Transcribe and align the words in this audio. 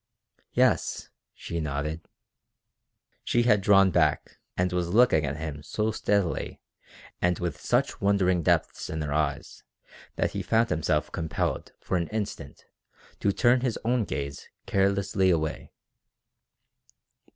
"Yes," 0.53 1.09
she 1.31 1.59
nodded. 1.61 2.01
She 3.23 3.43
had 3.43 3.61
drawn 3.61 3.91
back, 3.91 4.39
and 4.57 4.73
was 4.73 4.87
looking 4.89 5.25
at 5.27 5.37
him 5.37 5.61
so 5.61 5.91
steadily 5.91 6.59
and 7.21 7.37
with 7.37 7.61
such 7.61 8.01
wondering 8.01 8.41
depths 8.41 8.89
in 8.89 8.99
her 9.03 9.13
eyes 9.13 9.61
that 10.15 10.31
he 10.31 10.41
found 10.41 10.71
himself 10.71 11.11
compelled 11.11 11.73
for 11.79 11.97
an 11.97 12.07
instant 12.07 12.65
to 13.19 13.31
turn 13.31 13.61
his 13.61 13.77
own 13.85 14.05
gaze 14.05 14.49
carelessly 14.65 15.29
away. 15.29 15.71